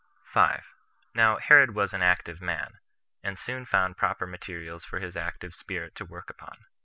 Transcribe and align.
5. 0.23 0.63
Now 1.13 1.37
Herod 1.37 1.75
was 1.75 1.93
an 1.93 2.01
active 2.01 2.41
man, 2.41 2.79
and 3.21 3.37
soon 3.37 3.65
found 3.65 3.97
proper 3.97 4.25
materials 4.25 4.83
for 4.83 4.99
his 4.99 5.15
active 5.15 5.53
spirit 5.53 5.93
to 5.93 6.05
work 6.05 6.27
upon. 6.31 6.65